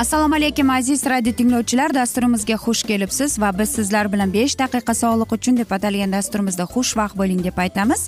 assalomu 0.00 0.34
alaykum 0.34 0.70
aziz 0.70 1.06
radio 1.06 1.32
tinglovchilar. 1.32 1.94
Dasturimizga 1.94 2.54
xush 2.54 2.82
kelibsiz 2.88 3.40
va 3.40 3.50
biz 3.58 3.68
sizlar 3.68 4.12
bilan 4.12 4.32
besh 4.32 4.54
daqiqa 4.58 4.94
sog'liq 5.02 5.34
uchun 5.36 5.58
deb 5.60 5.70
atalgan 5.76 6.12
dasturimizda 6.16 6.64
xushvaqt 6.74 7.18
bo'ling 7.20 7.42
deb 7.44 7.58
aytamiz. 7.64 8.06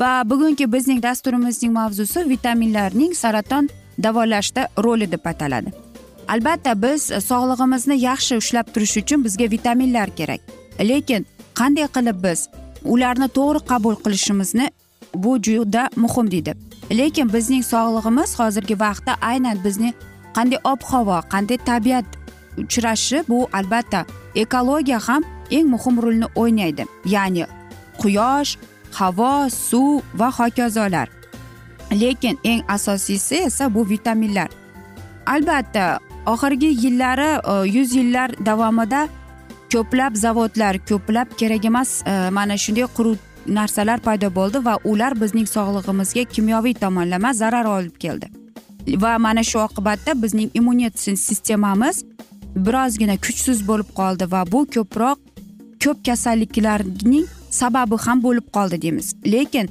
Va 0.00 0.10
bugungi 0.30 0.66
bizning 0.72 1.00
dasturimizning 1.02 1.72
mavzusi 1.72 2.28
vitaminlarning 2.28 3.14
saraton 3.22 3.70
davolashda 3.98 4.68
roli 4.84 5.12
deb 5.12 5.24
ataladi. 5.32 5.72
Albatta 6.28 6.76
biz 6.82 7.08
sog'lig'imizni 7.30 7.96
yaxshi 8.08 8.36
ushlab 8.42 8.66
turish 8.74 8.96
uchun 9.02 9.24
bizga 9.24 9.50
vitaminlar 9.56 10.08
kerak. 10.18 10.40
Lekin 10.80 11.26
qanday 11.60 11.88
qilib 11.96 12.22
biz 12.28 12.48
ularni 12.84 13.28
to'g'ri 13.38 13.66
qabul 13.72 13.96
qilishimizni 14.04 14.70
bu 15.14 15.32
juda 15.42 15.88
muhim 15.96 16.30
deydi. 16.30 16.52
Lekin 16.98 17.32
bizning 17.32 17.64
sog'lig'imiz 17.72 18.30
hozirgi 18.40 18.80
vaqtda 18.86 19.12
aynan 19.32 19.64
bizni 19.64 19.94
qanday 20.36 20.58
ob 20.72 20.80
havo 20.90 21.16
qanday 21.32 21.58
tabiat 21.68 22.04
uchrashi 22.62 23.22
bu 23.28 23.48
albatta 23.52 24.04
ekologiya 24.34 24.98
ham 25.08 25.22
eng 25.50 25.66
muhim 25.74 26.02
rolni 26.02 26.26
o'ynaydi. 26.34 26.84
Ya'ni 27.04 27.46
quyosh 28.00 28.56
havo 28.92 29.48
suv 29.50 30.02
va 30.14 30.30
hokazolar. 30.38 31.08
Lekin 31.92 32.38
eng 32.44 32.62
asosiysi 32.68 33.34
esa 33.34 33.74
bu 33.74 33.88
vitaminlar. 33.88 34.48
Albatta 35.26 35.98
oxirgi 36.26 36.70
yillari 36.84 37.30
e, 37.52 37.68
yuz 37.78 37.94
yillar 37.94 38.30
davomida 38.46 39.08
ko'plab 39.72 40.14
zavodlar 40.14 40.78
ko'plab 40.88 41.28
kerak 41.38 41.64
emas 41.64 42.02
e, 42.06 42.30
mana 42.30 42.56
shunday 42.56 42.86
quruq 42.96 43.18
narsalar 43.46 44.00
paydo 44.00 44.28
bo'ldi 44.34 44.64
va 44.64 44.78
ular 44.84 45.12
bizning 45.20 45.46
sog'lig'imizga 45.56 46.24
kimyoviy 46.24 46.74
tomonlama 46.74 47.32
zarar 47.32 47.64
olib 47.64 47.96
keldi. 47.98 48.41
Va 48.86 49.18
mana 49.18 49.42
shu 49.42 49.58
oqibatda 49.58 50.22
bizning 50.22 50.50
immunitet 50.54 51.18
sistemamiz 51.18 52.04
birozgina 52.56 53.16
kuchsiz 53.16 53.62
bo'lib 53.68 53.90
qoldi 53.98 54.28
va 54.32 54.42
bu 54.52 54.66
ko'proq 54.74 55.18
ko'p 55.84 55.98
kasalliklarning 56.06 57.26
sababi 57.50 57.96
ham 58.04 58.22
bo'lib 58.22 58.46
qoldi 58.56 58.82
deymiz. 58.82 59.14
Lekin 59.34 59.70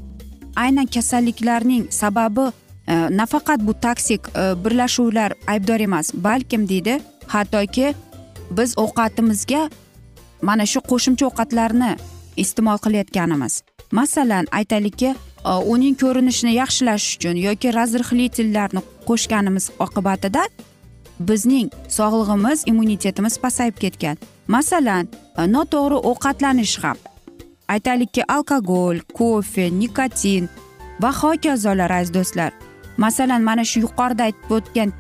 aynan 0.55 0.87
kasalliklarning 0.95 1.83
sababi 1.89 2.45
e, 2.87 2.93
nafaqat 3.19 3.59
bu 3.67 3.73
toksik 3.73 4.21
e, 4.35 4.43
birlashuvlar 4.63 5.33
aybdor 5.47 5.79
emas 5.79 6.13
balkim 6.13 6.69
deydi 6.69 6.99
hattoki 7.27 7.93
biz 8.57 8.77
ovqatimizga 8.77 9.69
mana 10.41 10.65
shu 10.65 10.79
qo'shimcha 10.91 11.25
ovqatlarni 11.29 11.91
iste'mol 12.37 12.77
qilayotganimiz. 12.83 13.61
Masalan 13.91 14.45
aytaylikki 14.51 15.15
Э, 15.45 15.57
uning 15.73 15.95
ko'rinishini 16.01 16.53
yaxshilash 16.53 17.05
uchun 17.15 17.37
yoki 17.47 17.69
razrixlitellarni 17.77 18.81
qo'shganimiz 19.07 19.65
oqibatida 19.85 20.43
bizning 21.29 21.69
sog'lig'imiz 21.97 22.59
immunitetimiz 22.71 23.39
pasayib 23.43 23.77
ketgan. 23.83 24.17
Masalan 24.47 25.07
e, 25.37 25.41
noto'g'ri 25.55 25.97
ovqatlanish 26.09 26.75
ham. 26.83 26.97
Aytaylikki 27.73 28.23
alkogol 28.35 28.97
kofe 29.17 29.65
nikotin 29.79 30.49
va 31.01 31.11
hokazolar 31.21 31.91
aziz 31.99 32.13
do'stlar. 32.17 32.51
Masalan 32.97 33.41
mana 33.49 33.63
shu 33.69 33.79
yuqorida 33.85 34.23
aytib 34.29 34.51
o'tgan 34.57 34.93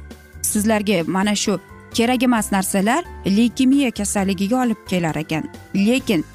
sizlarga 0.51 0.97
mana 1.17 1.35
shu 1.43 1.59
kerak 1.97 2.23
emas 2.23 2.51
narsalar 2.55 3.03
leykemiya 3.37 3.91
kasalligiga 3.99 4.57
olib 4.63 4.81
kelar 4.89 5.15
ekan. 5.23 5.43
Lekin 5.75 6.25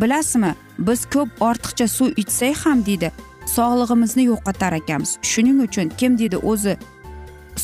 bilasizmi 0.00 0.54
biz 0.78 1.00
ko'p 1.14 1.30
ortiqcha 1.48 1.86
suv 1.96 2.08
ichsak 2.22 2.56
ham 2.64 2.86
deydi 2.88 3.12
sog'lig'imizni 3.54 4.24
yo'qotar 4.30 4.72
ekanmiz 4.80 5.10
shuning 5.30 5.58
uchun 5.66 5.92
kim 6.00 6.18
deydi 6.20 6.38
o'zi 6.52 6.74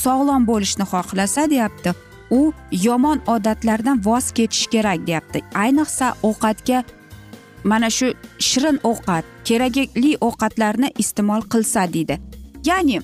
sog'lom 0.04 0.46
bo'lishni 0.50 0.84
xohlasa 0.92 1.50
deyapti 1.50 1.90
u 2.30 2.52
yomon 2.86 3.20
odatlardan 3.26 4.04
voz 4.04 4.32
kechish 4.32 4.66
kerak 4.72 5.06
deyapti. 5.06 5.42
Ayniqsa 5.54 6.14
ovqatga 6.22 6.84
mana 7.64 7.90
shu 7.90 8.12
shirin 8.38 8.78
ovqat 8.90 9.24
kerakli 9.44 10.16
ovqatlarni 10.28 10.88
iste'mol 11.02 11.42
qilsa 11.52 11.92
deydi. 11.92 12.20
Ya'ni 12.68 13.00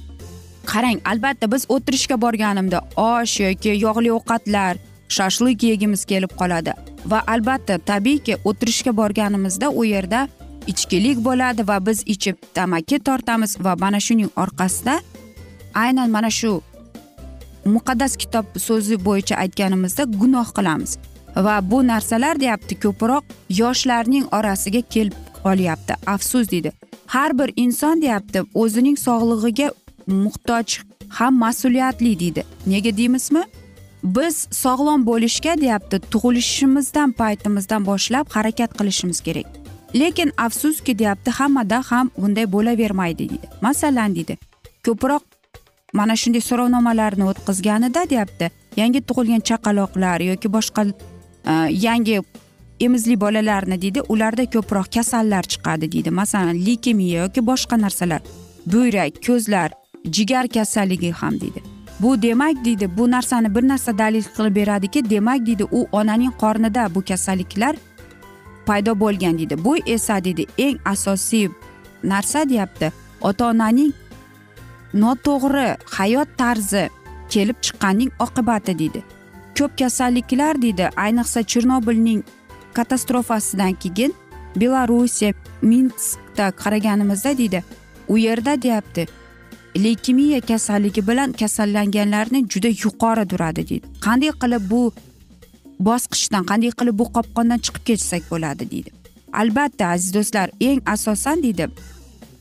qarang 0.72 0.98
albatta 1.04 1.52
biz 1.52 1.66
o'tirishga 1.74 2.16
borganimda 2.24 2.80
osh 2.96 3.40
yoki 3.40 3.72
yog'li 3.84 4.10
ovqatlar 4.18 4.74
shashlik 5.16 5.62
yegimiz 5.70 6.04
kelib 6.10 6.32
qoladi 6.40 6.72
va 7.10 7.20
albatta 7.34 7.78
tabiiyki 7.90 8.36
o'tirishga 8.44 8.96
borganimizda 9.00 9.70
u 9.70 9.84
yerda 9.84 10.28
ichkilik 10.66 11.18
bo'ladi 11.26 11.68
va 11.68 11.78
biz 11.86 12.02
ichib 12.14 12.36
tamaki 12.54 12.98
tortamiz 12.98 13.56
va 13.64 13.76
mana 13.84 14.00
shuning 14.06 14.30
orqasida 14.36 14.94
aynan 15.74 16.10
mana 16.10 16.30
shu 16.30 16.52
muqaddas 17.64 18.16
kitob 18.16 18.46
so'zi 18.66 18.96
bo'yicha 19.04 19.36
aytganimizda 19.36 20.04
gunoh 20.20 20.48
qilamiz. 20.56 20.98
Va 21.36 21.70
bu 21.70 21.86
narsalar 21.86 22.40
deyapti 22.40 22.74
ko'proq 22.84 23.24
yoshlarning 23.60 24.24
orasiga 24.38 24.80
kelib 24.94 25.16
qolyapti. 25.42 25.94
Afsus 26.06 26.50
deydi. 26.50 26.72
Har 27.06 27.38
bir 27.38 27.52
inson 27.56 28.02
deyapti 28.02 28.42
o'zining 28.54 28.96
sog'lig'iga 29.06 29.68
muhtoj 30.06 30.78
ham 31.08 31.34
mas'uliyatli 31.44 32.18
deydi. 32.20 32.44
Nega 32.66 32.96
deymizmi? 32.96 33.44
Biz 34.04 34.48
sog'lom 34.50 35.06
bo'lishga 35.06 35.60
deyapti 35.60 36.00
tug'ilishimizdan 36.12 37.12
paytimizdan 37.12 37.86
boshlab 37.86 38.26
harakat 38.36 38.70
qilishimiz 38.78 39.20
kerak. 39.20 39.63
Lekin 39.94 40.32
afsuski 40.36 40.98
deyapti 40.98 41.30
hammada 41.30 41.82
ham 41.90 42.10
bunday 42.18 42.52
bo'lavermaydi 42.52 43.28
deydi. 43.28 43.46
Masalan 43.60 44.14
deydi 44.14 44.36
ko'proq 44.86 45.22
mana 45.92 46.16
shunday 46.16 46.40
so'rovnomalarni 46.40 47.24
o'tkazganida 47.30 48.10
deyapti 48.10 48.50
yangi 48.76 49.00
tug'ilgan 49.08 49.42
chaqaloqlar 49.48 50.20
yoki 50.30 50.48
boshqa 50.56 50.82
e, 50.90 51.52
yangi 51.86 52.20
emizli 52.80 53.20
bolalarni 53.20 53.80
deydi 53.82 54.00
ularda 54.08 54.44
ko'proq 54.54 54.90
kasallar 54.94 55.42
chiqadi 55.42 55.92
deydi. 55.92 56.10
Masalan 56.10 56.56
leykemiya 56.66 57.22
yoki 57.24 57.46
boshqa 57.50 57.80
narsalar 57.84 58.20
buyrak 58.66 59.22
ko'zlar 59.26 59.70
jigar 60.16 60.48
kasalligi 60.48 61.10
ham 61.10 61.40
deydi. 61.40 61.62
Bu 62.00 62.22
demak 62.22 62.64
deydi 62.64 62.90
bu 62.96 63.10
narsani 63.10 63.54
bir 63.54 63.68
narsa 63.68 63.98
dalil 63.98 64.24
qilib 64.36 64.56
beradiki 64.56 65.10
demak 65.10 65.46
deydi 65.46 65.64
u 65.64 65.86
onaning 65.92 66.32
qornida 66.42 66.94
bu 66.94 67.04
kasalliklar 67.04 67.76
paydo 68.66 69.00
bo'lgan 69.00 69.38
deydi. 69.38 69.64
Bu 69.64 69.76
esa 69.86 70.24
deydi 70.24 70.46
eng 70.58 70.78
asosiy 70.84 71.48
narsa 72.04 72.48
deyapti. 72.48 72.92
Ota 73.20 73.46
onaning 73.46 73.92
noto'g'ri 74.94 75.68
hayot 75.96 76.28
tarzi 76.38 76.88
kelib 77.28 77.56
chiqqanning 77.64 78.10
oqibati 78.24 78.78
deydi. 78.78 79.02
Ko'p 79.58 79.78
kasalliklar 79.78 80.62
deydi 80.62 80.90
ayniqsa 80.96 81.42
chernobilning 81.42 82.22
katastrofasidan 82.74 83.74
keyin 83.82 84.14
belorussiya 84.56 85.32
minskda 85.62 86.50
qaraganimizda 86.50 87.38
deydi 87.38 87.64
u 88.08 88.18
yerda 88.18 88.62
deyapti 88.62 89.06
leykemiya 89.76 90.40
kasalligi 90.40 91.06
bilan 91.08 91.32
kasallanganlarni 91.32 92.48
juda 92.48 92.68
yuqori 92.68 93.28
turadi 93.28 93.68
deydi. 93.68 93.86
Qanday 94.00 94.32
qilib 94.42 94.70
bu 94.70 94.92
bosqichdan 95.88 96.44
qanday 96.50 96.72
qilib 96.78 96.98
bu 97.00 97.06
qopqondan 97.16 97.60
chiqib 97.64 97.84
ketsak 97.88 98.22
bo'ladi 98.32 98.70
deydi. 98.72 98.90
Albatta 99.40 99.84
aziz 99.94 100.14
do'stlar 100.16 100.48
eng 100.60 100.80
asosan 100.94 101.42
deydi 101.42 101.68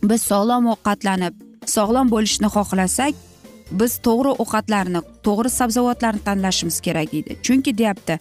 biz 0.10 0.22
sog'lom 0.32 0.68
ovqatlanib 0.74 1.34
sog'lom 1.76 2.08
bo'lishni 2.14 2.50
xohlasak 2.56 3.14
biz 3.80 3.92
to'g'ri 4.06 4.32
ovqatlarni 4.44 5.02
to'g'ri 5.26 5.50
sabzavotlarni 5.60 6.22
tanlashimiz 6.28 6.78
kerak 6.86 7.12
deydi. 7.14 7.38
Chunki 7.46 7.78
deyapti 7.78 8.20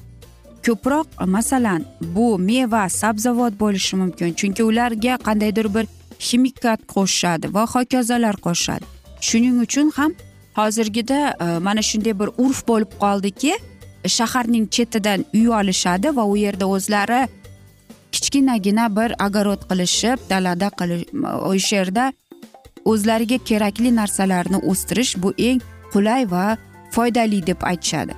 ko'proq 0.66 1.06
masalan 1.36 1.82
bu 2.14 2.38
meva 2.38 2.88
sabzavot 2.88 3.54
bo'lishi 3.62 3.96
mumkin. 4.02 4.34
Chunki 4.40 4.62
ularga 4.70 5.14
qandaydir 5.26 5.66
bir 5.74 5.86
ximikat 6.28 6.80
qo'shishadi 6.94 7.46
va 7.54 7.62
hokazolar 7.74 8.36
qo'shishadi 8.46 8.86
shuning 9.28 9.56
uchun 9.66 9.90
ham 9.98 10.12
hozirgida 10.58 11.20
e, 11.44 11.46
mana 11.66 11.82
shunday 11.88 12.14
bir 12.20 12.28
urf 12.44 12.60
bo'lib 12.70 12.90
qoldiki 13.02 13.52
shaharning 14.08 14.66
chetidan 14.70 15.24
uy 15.34 15.48
olishadi 15.48 16.16
va 16.16 16.24
u 16.24 16.36
yerda 16.36 16.66
o'zlari 16.66 17.28
kichkinagina 18.12 18.88
bir 18.96 19.14
огород 19.26 19.62
qilishib 19.70 20.18
dalada 20.30 20.70
o'sha 21.52 21.76
yerda 21.76 22.12
o'zlariga 22.84 23.38
kerakli 23.38 23.90
narsalarni 24.00 24.58
o'stirish 24.70 25.16
bu 25.22 25.34
eng 25.38 25.60
qulay 25.92 26.30
va 26.30 26.56
foydali 26.90 27.46
deb 27.46 27.60
aytishadi. 27.70 28.14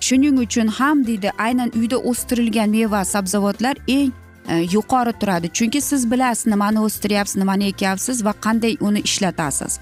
Shuning 0.00 0.38
uchun 0.38 0.68
ham 0.68 1.06
deydi 1.06 1.30
aynan 1.38 1.70
uyda 1.78 1.98
o'stirilgan 1.98 2.70
meva 2.70 3.04
sabzavotlar 3.04 3.76
eng 3.88 4.12
e, 4.48 4.54
yuqori 4.74 5.12
turadi. 5.20 5.48
Chunki 5.52 5.80
siz 5.80 6.10
bilasiz 6.10 6.46
nimani 6.46 6.80
o'stiryapsiz 6.80 7.36
nimani 7.36 7.66
ekyapsiz 7.72 8.24
va 8.24 8.32
qanday 8.44 8.76
uni 8.80 9.00
ishlatasiz? 9.08 9.78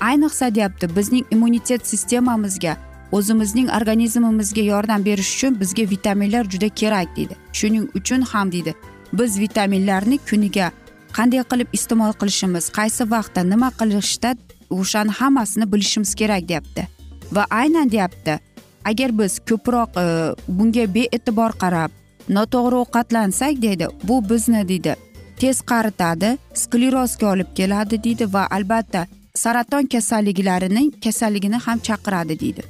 Ayniqsa 0.00 0.54
deyapti 0.54 0.96
bizning 0.96 1.24
immunitet 1.30 1.86
sistemamizga 1.86 2.76
o'zimizning 3.12 3.68
organizmimizga 3.78 4.62
yordam 4.62 5.04
berish 5.04 5.34
uchun 5.36 5.60
bizga 5.60 5.82
vitaminlar 5.90 6.44
juda 6.44 6.68
kerak 6.68 7.16
deydi. 7.16 7.34
Shuning 7.52 7.90
uchun 7.94 8.22
ham 8.22 8.52
deydi 8.52 8.74
biz 9.12 9.40
vitaminlarni 9.40 10.18
kuniga 10.30 10.70
qanday 11.16 11.42
qilib 11.50 11.68
iste'mol 11.72 12.12
qilishimiz 12.20 12.70
qaysi 12.78 13.10
vaqtda 13.14 13.42
nima 13.52 13.70
qilishda 13.80 14.30
o'shani 14.70 15.12
hammasini 15.20 15.72
bilishimiz 15.72 16.14
kerak 16.14 16.48
deyapti. 16.48 16.88
Va 17.32 17.46
aynan 17.50 17.90
deyapti 17.90 18.38
agar 18.84 19.18
biz 19.18 19.38
ko'proq 19.48 19.90
e, 20.02 20.06
bunga 20.48 20.84
bee'tibor 20.94 21.52
qarab 21.62 21.90
noto'g'ri 22.36 22.76
ovqatlansak 22.84 23.62
deydi 23.62 23.86
bu 24.08 24.16
bizni 24.30 24.68
deydi 24.68 24.96
tez 25.40 25.62
qaritadi 25.70 26.36
sklerozga 26.62 27.26
olib 27.32 27.50
keladi 27.58 28.02
deydi 28.04 28.32
va 28.34 28.46
albatta 28.56 29.06
saraton 29.34 29.86
kasalliklarining 29.94 30.92
kasalligini 31.04 31.58
ham 31.66 31.78
chaqiradi 31.88 32.40
deydi. 32.40 32.62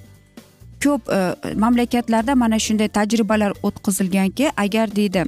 Ko'p 0.85 1.13
e, 1.13 1.21
mamlakatlarda 1.55 2.35
mana 2.35 2.59
shunday 2.59 2.89
tajribalar 2.89 3.53
o'tkazilganki 3.63 4.51
agar 4.57 4.97
deydi 4.97 5.25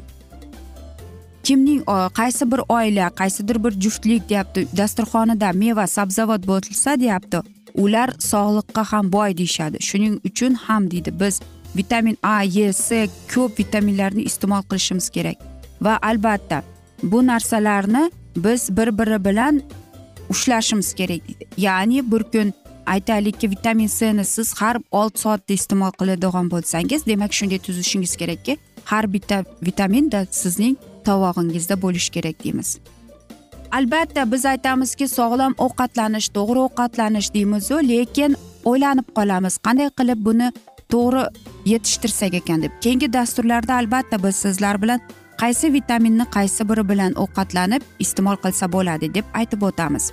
kimning 1.43 1.83
qaysi 2.19 2.51
bir 2.53 2.61
oila 2.69 3.11
qaysidir 3.21 3.65
bir 3.65 3.81
juftlik 3.81 4.29
deyapti 4.29 4.69
dasturxonida 4.77 5.53
meva 5.53 5.87
sabzavot 5.87 6.47
bo'lsa 6.47 7.01
deyapti 7.01 7.43
ular 7.75 8.09
sog'liqqa 8.19 8.85
ham 8.93 9.13
boy 9.13 9.37
deyishadi. 9.37 9.81
Shuning 9.81 10.21
uchun 10.25 10.55
ham 10.55 10.91
deydi 10.91 11.21
biz 11.21 11.41
vitamin 11.77 12.17
a 12.23 12.45
e 12.45 12.73
c 12.73 13.09
ko'p 13.35 13.59
vitaminlarni 13.59 14.23
iste'mol 14.23 14.63
qilishimiz 14.63 15.11
kerak. 15.11 15.37
Va 15.83 15.99
albatta 16.03 16.63
bu 17.03 17.27
narsalarni 17.27 18.11
biz 18.37 18.77
bir 18.77 18.99
biri 18.99 19.25
bilan 19.25 19.63
ushlashimiz 20.29 20.95
kerak. 20.95 21.29
Deydi 21.29 21.47
ya'ni 21.57 22.13
bir 22.13 22.23
kun 22.33 22.53
aytaylikki 22.87 23.51
vitamin 23.51 23.87
cni 23.87 24.25
siz 24.25 24.55
har 24.61 24.77
olti 24.91 25.21
soatda 25.21 25.53
iste'mol 25.55 25.93
qiladigan 26.01 26.51
bo'lsangiz 26.51 27.07
demak 27.07 27.33
shunday 27.33 27.59
tuzishingiz 27.59 28.17
kerakki 28.17 28.57
har 28.85 29.13
bitta 29.13 29.45
vitaminda 29.63 30.27
sizning 30.31 30.77
tovog'ingizda 31.05 31.83
bo'lishi 31.83 32.11
kerak 32.11 32.45
deymiz. 32.45 32.79
Albatta 33.73 34.33
biz 34.33 34.45
aytamizki 34.47 35.09
sog'lom 35.09 35.55
ovqatlanish 35.59 36.29
to'g'ri 36.37 36.61
ovqatlanish 36.69 37.35
deymizu 37.35 37.77
lekin 37.89 38.37
o'ylanib 38.65 39.09
qolamiz 39.17 39.59
qanday 39.67 39.89
qilib 39.99 40.25
buni 40.29 40.53
to'g'ri 40.93 41.23
yetishtirsak 41.73 42.35
ekan 42.41 42.63
deb. 42.63 42.73
Keyingi 42.81 43.13
dasturlarda 43.13 43.75
albatta 43.75 44.23
biz 44.25 44.37
sizlar 44.37 44.83
bilan 44.83 45.01
qaysi 45.43 45.73
vitaminni 45.73 46.25
qaysi 46.37 46.69
biri 46.71 46.89
bilan 46.89 47.13
ovqatlanib 47.25 47.83
iste'mol 48.05 48.37
qilsa 48.45 48.73
bo'ladi 48.73 49.15
deb 49.15 49.25
aytib 49.41 49.63
o'tamiz. 49.69 50.13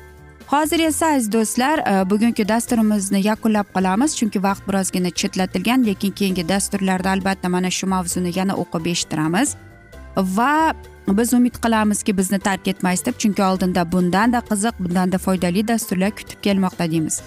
Hozir 0.52 0.80
esa 0.80 1.08
aziz 1.08 1.32
do'stlar 1.32 1.78
e, 1.80 2.10
bugungi 2.10 2.48
dasturimizni 2.48 3.28
yakunlab 3.28 3.68
qolamiz. 3.76 4.18
Chunki 4.18 4.44
vaqt 4.44 4.68
birozgina 4.68 5.10
chetlatilgan 5.10 5.86
lekin 5.86 6.12
keyingi 6.12 6.50
dasturlarda 6.50 7.10
albatta 7.10 7.50
mana 7.50 7.72
shu 7.72 7.88
mavzuni 7.88 8.32
yana 8.40 8.54
o'qib 8.64 8.86
eshittiramiz. 8.86 9.56
Va 10.18 10.74
biz 11.08 11.34
umid 11.34 11.56
qilamizki 11.64 12.18
bizni 12.18 12.40
tark 12.40 12.68
etmaysiz 12.68 13.06
deb 13.06 13.20
chunki 13.22 13.44
oldinda 13.44 13.92
bundanda 13.92 14.40
qiziq 14.50 14.74
bundanda 14.80 15.18
foydali 15.18 15.68
dasturlar 15.68 16.12
kutib 16.12 16.42
kelmoqda 16.42 16.92
deymiz. 16.92 17.22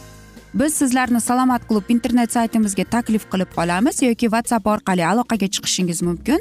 Biz 0.55 0.75
sizlarni 0.75 1.21
salomat 1.21 1.69
klub 1.69 1.85
internet 1.89 2.33
saytimizga 2.33 2.85
taklif 2.85 3.31
qilib 3.33 3.51
qolamiz 3.57 4.03
yoki 4.03 4.27
whatsapp 4.35 4.67
orqali 4.67 5.07
aloqaga 5.07 5.47
chiqishingiz 5.55 6.03
mumkin. 6.03 6.41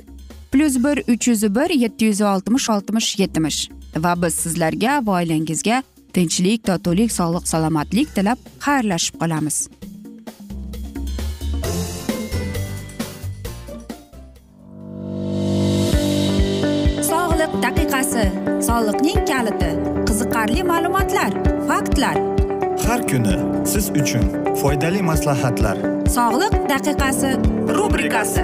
Plyus 0.51 0.75
bir 0.83 0.97
uch 1.13 1.27
yuz 1.27 1.43
bir 1.55 1.69
yetti 1.69 2.05
yuz 2.05 2.21
oltmish 2.21 2.69
oltmish 2.69 3.19
yetmish. 3.19 3.69
Va 3.97 4.21
biz 4.21 4.33
sizlarga 4.33 4.99
va 5.05 5.11
oilangizga 5.11 5.83
tinchlik 6.15 6.65
totuvlik 6.69 7.11
sog'lik 7.19 7.45
salomatlik 7.53 8.07
tilab 8.15 8.39
xayrlashib 8.65 9.15
qolamiz. 9.21 9.59
Daqiqasi 17.61 18.23
soliqning 18.67 19.19
kaliti 19.29 19.69
qiziqarli 20.07 20.61
ma'lumotlar 20.71 21.31
faktlar. 21.69 22.17
Har 22.85 23.01
kuni 23.09 23.35
siz 23.71 23.85
uchun 24.01 24.25
foydali 24.61 25.01
maslahatlar. 25.11 25.77
Sog'liq 26.17 26.53
daqiqasi 26.73 27.31
rubrikasi 27.77 28.43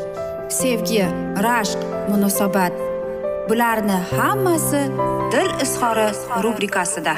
sevgi 0.51 1.05
rashq 1.43 1.79
munosabat. 2.09 2.73
Bularni 3.49 3.97
hammasi 4.11 4.81
dil 5.31 5.51
izhori 5.63 6.07
rubrikasida. 6.43 7.13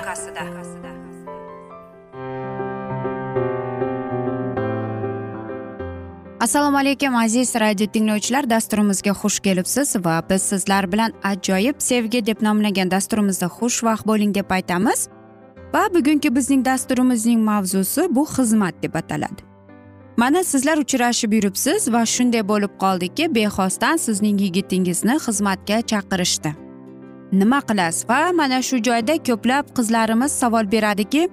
Assalomu 6.39 6.77
alaykum 6.77 7.15
aziz 7.15 7.55
radio 7.55 7.87
tinglovchilar. 7.87 8.49
Dasturimizga 8.49 9.11
xush 9.11 9.39
kelibsiz 9.39 9.95
va 10.05 10.21
biz 10.29 10.41
sizlar 10.41 10.91
bilan 10.91 11.13
ajoyib 11.23 11.75
sevgi 11.79 12.25
deb 12.25 12.41
nomlagan 12.41 12.91
dasturimizda 12.91 13.47
xushvaqt 13.47 14.05
bo'ling 14.07 14.35
deb 14.35 14.51
aytamiz. 14.51 15.07
Va 15.73 15.87
bugungi 15.93 16.35
bizning 16.35 16.65
dasturimizning 16.65 17.39
mavzusi 17.41 18.07
bu 18.15 18.25
xizmat 18.35 18.83
deb 18.83 18.95
ataladi. 18.95 19.52
Mana 20.17 20.43
sizlar 20.43 20.77
uchrashib 20.77 21.33
yuribsiz 21.33 21.91
va 21.93 22.05
shunday 22.05 22.43
bo'lib 22.47 22.73
qoldiki 22.83 23.35
bexosdan 23.35 23.97
sizning 23.97 24.41
yigitingizni 24.41 25.15
xizmatga 25.25 25.77
chaqirishdi. 25.91 26.51
Nima 27.31 27.59
qilasiz? 27.69 28.09
Va 28.09 28.19
mana 28.39 28.61
shu 28.61 28.77
joyda 28.87 29.15
ko'plab 29.27 29.65
qizlarimiz 29.77 30.31
savol 30.41 30.71
beradiki 30.71 31.29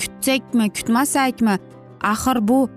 kutsakmi 0.00 0.66
kutmasakmi 0.76 1.54
axir 2.12 2.38
bu 2.48 2.68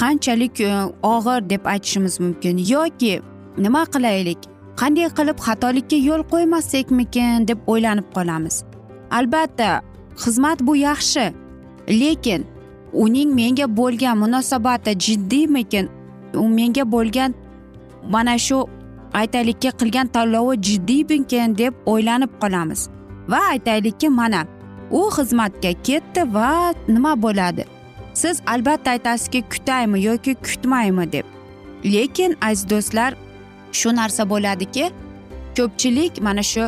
qanchalik 0.00 0.60
e, 0.60 0.70
og'ir 1.02 1.50
deb 1.50 1.62
aytishimiz 1.72 2.20
mumkin. 2.20 2.56
Yoki 2.74 3.22
nima 3.58 3.82
qilaylik? 3.94 4.40
Qanday 4.80 5.08
qilib 5.18 5.38
xatolikka 5.46 5.98
yo'l 6.08 6.22
qo'ymasakmikin 6.32 7.48
deb 7.48 7.58
o'ylanib 7.72 8.08
qolamiz. 8.16 8.64
Albatta 9.18 9.70
xizmat 10.22 10.58
bu 10.66 10.76
yaxshi 10.76 11.24
lekin 11.88 12.46
uning 12.92 13.34
menga 13.34 13.66
bo'lgan 13.76 14.18
munosabati 14.18 14.98
jiddiymikin? 14.98 15.88
U 16.34 16.48
menga 16.48 16.84
bo'lgan 16.92 17.34
mana 18.08 18.38
shu 18.38 18.68
aytaylikki 19.12 19.70
qilgan 19.80 20.06
tanlovi 20.06 20.62
jiddiymikin 20.62 21.58
deb 21.58 21.74
o'ylanib 21.86 22.32
qolamiz. 22.42 22.88
Va 23.28 23.40
aytaylikki 23.52 24.08
mana 24.08 24.46
u 24.90 25.02
xizmatga 25.16 25.72
ketdi 25.82 26.34
va 26.34 26.74
nima 26.88 27.22
bo'ladi? 27.22 27.64
Siz 28.14 28.42
albatta 28.46 28.90
aytasizki 28.90 29.42
kutaymi 29.52 30.02
yoki 30.02 30.34
kutmaymi 30.34 31.12
deb. 31.12 31.26
Lekin 31.84 32.36
aziz 32.40 32.70
do'stlar 32.70 33.14
shu 33.72 33.96
narsa 33.96 34.30
bo'ladiki 34.30 34.90
ko'pchilik 35.56 36.22
mana 36.22 36.42
shu 36.42 36.64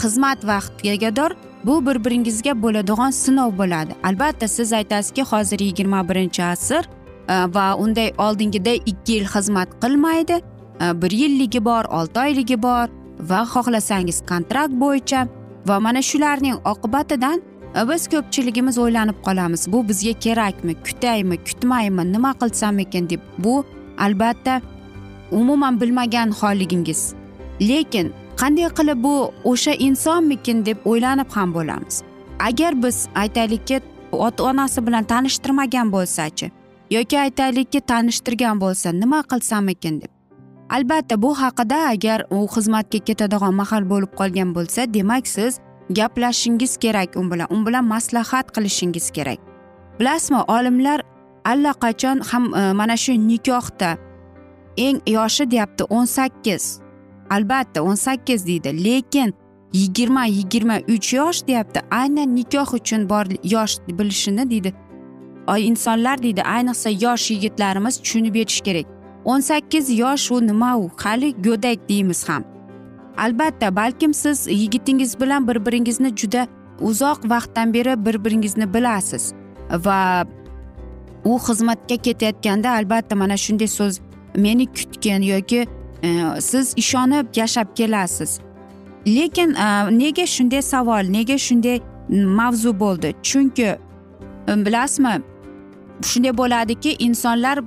xizmat 0.00 0.38
vaqtigador 0.50 1.30
bu 1.66 1.86
bir 1.86 2.04
biringizga 2.04 2.62
bo'ladigan 2.62 3.10
sinov 3.10 3.58
bo'ladi. 3.58 3.94
Albatta 4.04 4.48
siz 4.48 4.72
aytasizki 4.72 5.22
hozir 5.22 5.58
yigirma 5.58 6.08
birinchi 6.08 6.44
asr 6.44 6.84
e, 7.28 7.34
va 7.54 7.76
unday 7.78 8.12
oldingiday 8.18 8.76
ikki 8.86 9.12
yil 9.12 9.26
xizmat 9.34 9.68
qilmaydi. 9.82 10.40
E, 10.80 11.02
bir 11.02 11.10
yilligi 11.10 11.64
bor 11.64 11.84
olti 11.84 12.20
oyligi 12.20 12.62
bor 12.62 12.86
va 13.20 13.40
xohlasangiz 13.54 14.22
kontrakt 14.28 14.74
bo'yicha. 14.82 15.26
Va 15.66 15.80
mana 15.80 16.02
shularning 16.02 16.56
oqibatidan 16.64 17.42
e, 17.76 17.88
biz 17.88 18.08
ko'pchiligimiz 18.08 18.78
o'ylanib 18.78 19.18
qolamiz. 19.26 19.72
Bu 19.72 19.88
bizga 19.88 20.12
kerakmi 20.12 20.74
kutaymi 20.86 21.36
kutmaymi 21.36 22.12
nima 22.12 22.32
qilsam 22.40 22.78
ekan 22.78 23.10
deb. 23.10 23.20
Bu 23.38 23.64
albatta 23.98 24.60
umuman 25.30 25.80
bilmagan 25.80 26.30
holligingiz 26.30 27.14
lekin 27.60 28.12
qanday 28.40 28.68
qilib 28.78 29.02
bu 29.06 29.14
o'sha 29.50 29.72
insonmikin 29.86 30.66
deb 30.66 30.78
o'ylanib 30.84 31.30
ham 31.36 31.54
bo'lamiz. 31.54 32.02
Agar 32.48 32.82
biz 32.82 33.08
aytaylikki 33.14 33.80
ota 34.12 34.44
onasi 34.44 34.86
bilan 34.86 35.04
tanishtirmagan 35.04 35.92
bo'lsachi 35.92 36.50
yoki 36.90 37.18
aytaylikki 37.18 37.80
tanishtirgan 37.80 38.60
bo'lsa 38.60 38.92
nima 38.92 39.20
qilsam 39.30 39.68
ekan 39.68 40.00
deb. 40.02 40.10
Albatta 40.70 41.22
bu 41.22 41.34
haqida 41.42 41.78
agar 41.92 42.26
u 42.30 42.46
xizmatga 42.54 42.98
ketadigan 43.08 43.54
mahal 43.54 43.84
bo'lib 43.90 44.12
qolgan 44.20 44.54
bo'lsa 44.56 44.94
demak 44.94 45.26
siz 45.26 45.60
gaplashishingiz 45.90 46.76
kerak 46.76 47.16
u 47.16 47.22
bilan 47.30 47.48
u 47.54 47.66
bilan 47.66 47.84
maslahat 47.84 48.46
qilishingiz 48.54 49.10
kerak. 49.10 49.38
Bilasizmi 49.98 50.40
olimlar 50.56 51.00
allaqachon 51.44 52.20
ham 52.30 52.54
e, 52.54 52.72
mana 52.72 52.96
shu 52.96 53.12
nikohda 53.28 53.90
eng 54.76 54.98
yoshi 55.06 55.50
deyapti 55.50 55.84
o'n 55.84 56.04
sakkiz. 56.04 56.85
Albatta 57.30 57.82
o'n 57.82 57.94
sakkiz 57.94 58.46
deydi. 58.46 58.84
Lekin 58.84 59.34
yigirma 59.72 60.24
yigirma 60.24 60.78
uch 60.88 61.14
yosh 61.14 61.46
deyapti. 61.46 61.80
Aynan 61.90 62.36
nikoh 62.36 62.74
uchun 62.74 63.08
bor 63.08 63.26
yosh 63.44 63.78
bilishini 63.88 64.50
deydi. 64.50 64.74
Insonlar 65.58 66.22
deydi 66.22 66.42
ayniqsa 66.42 66.90
yosh 67.04 67.30
yigitlarimiz 67.30 68.02
tushunib 68.02 68.34
yetishi 68.34 68.62
kerak. 68.62 68.86
o'n 69.24 69.40
sakkiz 69.40 69.98
yosh 69.98 70.30
u 70.32 70.46
nima 70.46 70.78
u? 70.78 70.90
Hali 70.96 71.34
go'dak 71.42 71.88
deymiz 71.88 72.28
ham. 72.28 72.44
Albatta 73.18 73.76
balkim 73.76 74.14
siz 74.14 74.46
yigitingiz 74.46 75.20
bilan 75.20 75.48
bir 75.48 75.66
biringizni 75.66 76.16
juda 76.16 76.46
uzoq 76.80 77.18
vaqtdan 77.30 77.74
beri 77.74 78.06
bir 78.06 78.24
biringizni 78.24 78.74
bilasiz. 78.74 79.32
Va 79.70 80.26
u 81.24 81.38
xizmatga 81.38 81.96
ketayotganda 81.96 82.70
albatta 82.70 83.16
mana 83.16 83.36
shunday 83.36 83.66
so'z 83.66 84.00
meni 84.36 84.66
kutgin 84.66 85.22
yoki 85.22 85.66
siz 86.40 86.74
ishonib 86.76 87.26
yashab 87.36 87.76
kelasiz. 87.76 88.40
Lekin 89.06 89.54
e, 89.54 89.98
nega 89.98 90.26
shunday 90.26 90.62
savol 90.62 91.12
nega 91.12 91.38
shunday 91.38 91.80
mavzu 92.10 92.80
bo'ldi? 92.80 93.14
Chunki 93.22 93.62
e, 94.48 94.52
bilasizmi 94.66 95.22
shunday 96.02 96.36
bo'ladiki 96.36 96.96
insonlar 96.98 97.58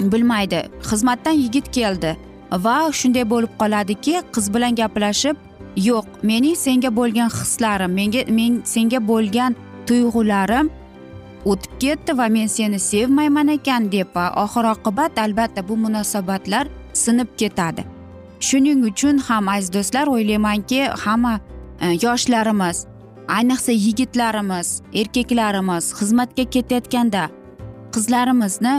bilmaydi. 0.00 0.60
Xizmatdan 0.82 1.32
yigit 1.32 1.72
keldi 1.72 2.16
va 2.52 2.92
shunday 2.92 3.24
bo'lib 3.30 3.52
qoladiki 3.60 4.22
qiz 4.32 4.54
bilan 4.54 4.74
gaplashib 4.74 5.36
yo'q 5.76 6.06
mening 6.22 6.56
senga 6.56 6.90
bo'lgan 6.96 7.30
hislarim 7.38 7.92
menga 8.00 8.22
men 8.38 8.62
senga 8.64 9.00
bo'lgan 9.10 9.56
tuyg'ularim 9.86 10.70
o'tib 11.44 11.72
ketdi 11.82 12.18
va 12.18 12.28
men 12.36 12.46
seni 12.46 12.78
sevmayman 12.78 13.48
ekan 13.56 13.92
deb 13.92 14.08
va 14.16 14.26
oxir 14.44 14.64
oqibat 14.74 15.18
albatta 15.24 15.68
bu 15.68 15.76
munosabatlar 15.84 16.66
sinib 17.04 17.30
ketadi. 17.40 17.82
Shuning 18.48 18.80
uchun 18.90 19.16
ham 19.28 19.48
aziz 19.54 19.72
do'stlar 19.76 20.06
o'ylaymanki 20.14 20.80
hamma 21.04 21.34
e, 21.80 21.86
yoshlarimiz 22.04 22.86
ayniqsa 23.36 23.72
yigitlarimiz 23.72 24.68
erkaklarimiz 25.00 25.84
xizmatga 25.98 26.44
ketayotganda 26.54 27.24
qizlarimizni 27.94 28.74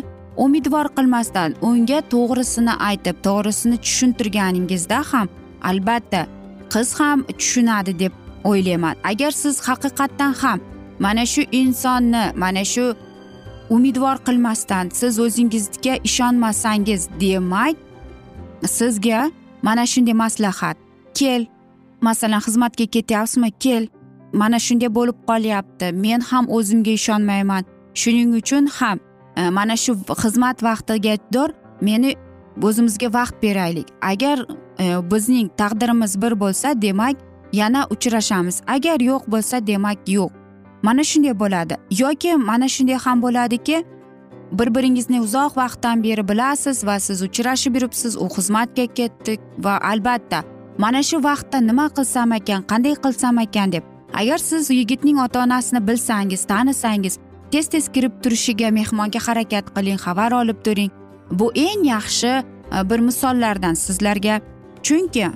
umidvor 0.46 0.88
qilmasdan 0.98 1.56
unga 1.70 2.00
to'g'risini 2.14 2.74
aytib 2.90 3.18
to'g'risini 3.28 3.78
tushuntirganingizda 3.86 5.00
ham 5.12 5.28
albatta 5.70 6.22
qiz 6.74 6.90
ham 7.00 7.20
tushunadi 7.40 8.00
deb 8.00 8.14
o'ylayman. 8.44 8.96
Agar 9.12 9.32
siz 9.32 9.56
haqiqatdan 9.68 10.34
ham 10.42 10.60
mana 11.00 11.26
shu 11.26 11.42
insonni 11.62 12.24
mana 12.36 12.64
shu 12.74 12.86
umidvor 13.70 14.18
qilmasdan 14.28 14.90
siz 15.00 15.20
o'zingizga 15.26 15.96
ishonmasangiz 16.10 17.02
demak 17.22 17.76
sizga 18.68 19.32
mana 19.62 19.86
shunday 19.86 20.14
maslahat. 20.14 20.78
Kel. 21.14 21.46
Masalan 22.02 22.40
xizmatga 22.40 22.86
ketyapsizmi? 22.86 23.52
Kel. 23.60 23.88
Mana 24.34 24.60
shunday 24.60 24.90
bo'lib 24.98 25.18
qolyapti. 25.28 25.92
Men 25.94 26.20
ham 26.22 26.46
o'zimga 26.50 26.92
ishonmayman. 26.92 27.64
Shuning 27.94 28.36
uchun 28.42 28.68
ham 28.68 29.00
e, 29.38 29.50
mana 29.50 29.76
shu 29.78 29.92
xizmat 30.22 30.64
vaqtigador 30.64 31.50
meni 31.82 32.16
o'zimizga 32.62 33.14
vaqt 33.14 33.36
beraylik. 33.44 33.88
Agar 34.02 34.46
e, 34.80 34.86
bizning 35.12 35.50
taqdirimiz 35.58 36.22
bir 36.22 36.40
bo'lsa 36.40 36.82
demak 36.82 37.16
yana 37.54 37.88
uchrashamiz. 37.90 38.62
Agar 38.68 39.00
yo'q 39.00 39.24
bo'lsa 39.32 39.68
demak 39.68 40.00
yo'q. 40.08 40.32
Mana 40.84 41.04
shunday 41.04 41.40
bo'ladi. 41.40 41.76
Yoki 41.92 42.36
mana 42.36 42.68
shunday 42.68 42.98
ham 43.06 43.22
bo'ladiki 43.22 43.86
bir 44.52 44.76
biringizni 44.76 45.22
uzoq 45.22 45.58
vaqtdan 45.58 46.04
beri 46.04 46.28
bilasiz 46.28 46.86
va 46.86 47.00
siz 47.00 47.22
uchrashib 47.22 47.76
yuribsiz 47.76 48.18
u 48.18 48.26
xizmatga 48.36 48.86
ketdi 48.86 49.38
va 49.58 49.80
albatta 49.92 50.44
mana 50.78 51.04
shu 51.04 51.24
vaqtda 51.24 51.58
nima 51.70 51.88
qilsam 51.98 52.32
ekan 52.40 52.62
qanday 52.72 52.96
qilsam 53.06 53.40
ekan 53.46 53.72
deb 53.72 53.84
agar 54.14 54.38
siz 54.38 54.70
yigitning 54.70 55.18
ota 55.26 55.44
onasini 55.44 55.88
bilsangiz 55.88 56.46
tanisangiz 56.46 57.20
tez 57.52 57.68
tez 57.68 57.90
kirib 57.90 58.12
turishiga 58.24 58.70
mehmonga 58.72 59.20
harakat 59.28 59.66
qiling 59.76 59.98
xabar 60.06 60.32
olib 60.32 60.64
turing. 60.66 60.92
Bu 61.32 61.52
eng 61.56 61.84
yaxshi 61.86 62.28
e, 62.28 62.90
bir 62.90 63.00
misollardan 63.00 63.74
sizlarga. 63.74 64.42
Chunki 64.84 65.28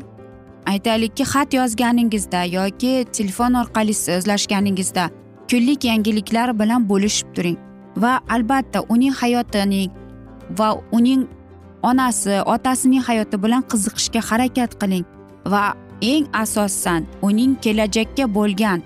aytaylikki 0.65 1.23
xat 1.23 1.53
yozganingizda 1.53 2.43
yoki 2.43 3.05
telefon 3.17 3.53
orqali 3.53 3.93
so'zlashganingizda 3.93 5.09
kunlik 5.49 5.83
yangiliklar 5.83 6.59
bilan 6.59 6.89
bo'lishib 6.89 7.35
turing. 7.35 7.57
Va 7.95 8.21
albatta 8.29 8.83
uning 8.89 9.13
hayotining 9.21 9.91
va 10.57 10.75
uning 10.91 11.27
onasi 11.83 12.41
otasining 12.55 13.03
hayoti 13.07 13.37
bilan 13.43 13.63
qiziqishga 13.71 14.21
harakat 14.29 14.71
qiling. 14.81 15.05
Va 15.45 15.63
eng 16.01 16.25
asosan 16.43 17.05
uning 17.21 17.55
kelajakka 17.63 18.25
bo'lgan 18.37 18.79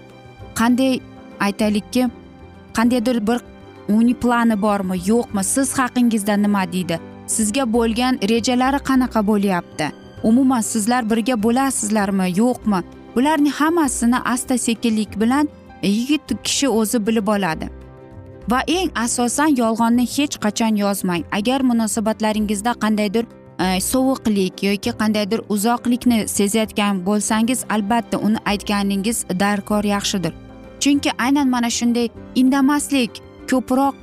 qanday 0.60 1.00
aytaylikki 1.46 2.10
qandaydir 2.78 3.18
bir 3.28 3.40
uning 3.98 4.18
plani 4.24 4.56
bormi 4.66 4.98
yo'qmi 5.10 5.44
siz 5.54 5.70
haqingizda 5.80 6.36
nima 6.38 6.64
deydi? 6.74 7.00
Sizga 7.36 7.64
bo'lgan 7.76 8.14
rejalari 8.32 8.80
qanaqa 8.90 9.22
bo'lyapti? 9.30 9.88
Umuman 10.30 10.62
sizlar 10.62 11.10
birga 11.10 11.36
bo'lasizlarmi 11.46 12.28
yo'qmi? 12.42 12.80
Bularning 13.16 13.56
hammasini 13.60 14.20
asta 14.34 14.58
sekinlik 14.58 15.20
bilan 15.22 15.50
yigit 15.82 16.44
kishi 16.44 16.68
o'zi 16.70 17.08
bilib 17.08 17.28
oladi. 17.28 17.70
Va 18.50 18.62
eng 18.68 18.92
asosan 18.96 19.56
yolg'onni 19.58 20.06
hech 20.16 20.38
qachon 20.44 20.77
yozmang. 20.84 21.24
Agar 21.32 21.62
munosabatlaringizda 21.70 22.74
qandaydir 22.84 23.25
e, 23.60 23.82
sovuqlik 23.82 24.63
yoki 24.63 24.92
qandaydir 25.01 25.42
uzoqlikni 25.50 26.20
sezayotgan 26.27 27.04
bo'lsangiz 27.08 27.66
albatta 27.70 28.18
uni 28.18 28.39
aytganingiz 28.46 29.25
darkor 29.39 29.84
yaxshidir. 29.84 30.34
Chunki 30.80 31.12
aynan 31.18 31.50
mana 31.50 31.70
shunday 31.70 32.10
indamaslik 32.36 33.22
ko'proq 33.51 33.96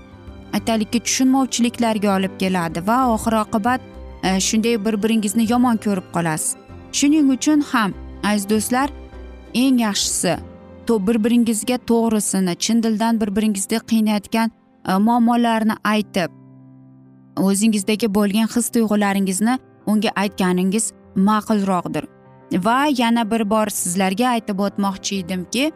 aytaylikki 0.56 1.00
tushunmovchiliklarga 1.06 2.16
olib 2.16 2.34
keladi 2.38 2.86
va 2.86 2.98
oxir 3.14 3.34
oqibat 3.44 3.80
e, 4.22 4.40
shunday 4.40 4.76
bir 4.84 5.02
biringizni 5.02 5.50
yomon 5.52 5.76
ko'rib 5.76 6.08
qolasiz. 6.16 6.56
Shuning 6.92 7.30
uchun 7.36 7.60
ham 7.72 7.94
aziz 8.24 8.50
do'stlar 8.50 8.88
eng 9.54 9.78
yaxshisi 9.86 10.36
bir 10.88 11.24
biringizga 11.24 11.78
to'g'risini 11.90 12.54
chin 12.58 12.82
dildan 12.82 13.20
bir 13.20 13.36
biringizni 13.36 13.78
qiynayotgan 13.90 14.50
e, 14.88 14.92
muammolarni 15.06 15.74
aytib 15.84 16.30
o'zingizdagi 17.36 18.14
bo'lgan 18.14 18.48
his 18.56 18.68
tuyg'ularingizni 18.74 19.58
unga 19.86 20.10
aytganingiz 20.16 20.92
ma'qulroqdir. 21.16 22.04
Va 22.64 22.86
yana 22.98 23.30
bir 23.30 23.50
bor 23.50 23.66
sizlarga 23.66 24.28
aytib 24.28 24.58
o'tmoqchi 24.58 25.18
edimki 25.22 25.72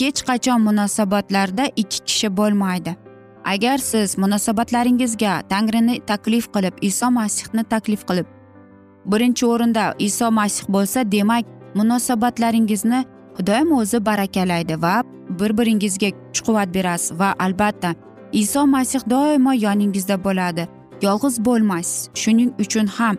hech 0.00 0.20
qachon 0.28 0.60
munosabatlarda 0.68 1.64
ikki 1.76 1.98
kishi 2.04 2.36
bo'lmaydi. 2.36 2.96
Agar 3.44 3.78
siz 3.78 4.18
munosabatlaringizga 4.18 5.42
tangrini 5.48 6.00
taklif 6.06 6.46
qilib 6.54 6.74
iso 6.80 7.10
masihni 7.10 7.64
taklif 7.64 8.06
qilib 8.08 8.26
birinchi 9.06 9.46
o'rinda 9.46 9.94
iso 9.98 10.30
masih 10.30 10.68
bo'lsa 10.68 11.12
demak 11.12 11.44
munosabatlaringizni 11.74 13.04
xudoyim 13.36 13.72
o'zi 13.80 13.98
barakalaydi 14.06 14.82
va 14.82 14.94
bir 15.40 15.58
biringizga 15.58 16.10
kuch 16.10 16.40
quvvat 16.46 16.74
berasiz 16.74 17.18
va 17.20 17.34
albatta 17.38 17.94
iso 18.32 18.66
masih 18.66 19.00
doimo 19.10 19.52
yoningizda 19.52 20.24
bo'ladi. 20.24 20.68
Yolg'iz 21.02 21.44
bo'lmaysiz. 21.46 22.10
Shuning 22.14 22.50
uchun 22.58 22.86
ham 22.86 23.16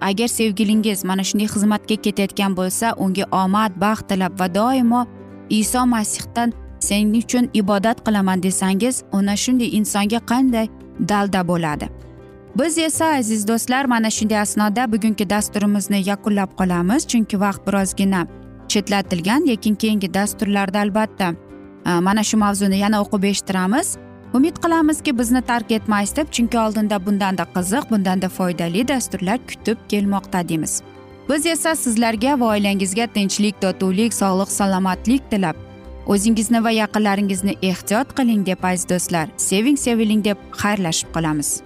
agar 0.00 0.28
sevgilingiz 0.28 1.04
mana 1.04 1.24
shunday 1.28 1.48
xizmatga 1.54 1.96
ketayotgan 2.04 2.56
bo'lsa 2.56 2.94
unga 3.04 3.24
omad 3.32 3.72
baxt 3.80 4.08
tilab 4.08 4.40
va 4.40 4.54
doimo 4.54 5.06
iso 5.50 5.86
masihdan 5.86 6.52
sen 6.78 7.14
uchun 7.14 7.50
ibodat 7.54 7.98
qilaman 8.06 8.42
desangiz 8.42 9.02
ana 9.12 9.36
shunday 9.36 9.68
insonga 9.78 10.20
qanday 10.30 10.66
dalda 11.08 11.48
bo'ladi? 11.48 11.86
Biz 12.58 12.78
esa 12.78 13.06
aziz 13.20 13.48
do'stlar 13.48 13.84
mana 13.84 14.10
shunday 14.10 14.40
asnoda 14.40 14.92
bugungi 14.92 15.30
dasturimizni 15.30 16.08
yakunlab 16.08 16.50
qolamiz. 16.58 17.06
Chunki 17.10 17.40
vaqt 17.40 17.66
birozgina 17.66 18.26
chetlatilgan 18.68 19.46
lekin 19.46 19.74
keyingi 19.74 20.14
dasturlarda 20.14 20.80
albatta 20.80 21.34
e, 21.86 21.90
mana 21.90 22.24
shu 22.24 22.36
mavzuni 22.36 22.78
yana 22.78 23.02
o'qib 23.04 23.24
eshittiramiz. 23.30 23.96
Umid 24.34 24.56
qilamizki 24.62 25.18
bizni 25.18 25.42
tark 25.42 25.70
etmaysiz 25.70 26.16
deb 26.16 26.32
chunki 26.32 26.58
oldinda 26.58 27.06
bundanda 27.06 27.44
qiziq 27.56 27.90
bundanda 27.90 28.28
foydali 28.28 28.88
dasturlar 28.88 29.38
kutib 29.50 29.78
kelmoqda 29.88 30.48
deymiz. 30.48 30.82
Biz 31.28 31.46
esa 31.46 31.76
sizlarga 31.76 32.40
va 32.40 32.46
oilangizga 32.54 33.06
tinchlik 33.06 33.60
totuvlik 33.60 34.14
sog'lik 34.14 34.50
salomatlik 34.58 35.30
tilab 35.30 35.56
o'zingizni 36.06 36.64
va 36.64 36.70
yaqinlaringizni 36.70 37.54
ehtiyot 37.70 38.12
qiling 38.18 38.46
deb 38.46 38.64
aziz 38.70 38.88
do'stlar 38.90 39.32
seving 39.36 39.78
seviling 39.86 40.24
deb 40.24 40.38
xayrlashib 40.62 41.10
qolamiz. 41.16 41.65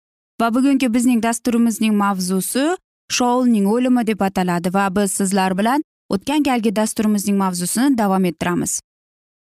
Va 0.41 0.49
bugungi 0.53 0.87
bizning 0.93 1.21
dasturimizning 1.23 1.93
mavzusi 2.03 2.63
shoulning 3.17 3.65
o'limi 3.73 4.03
deb 4.09 4.21
ataladi 4.27 4.73
va 4.77 4.85
biz 4.95 5.11
sizlar 5.19 5.57
bilan 5.59 5.83
o'tgan 6.15 6.45
galgi 6.47 6.71
dasturimizning 6.79 7.37
mavzusini 7.43 7.97
davom 7.97 8.25
ettiramiz. 8.29 8.79